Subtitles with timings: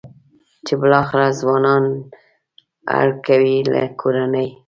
[0.65, 1.83] چې بالاخره ځوانان
[2.99, 4.49] اړ کوي له کورنۍ.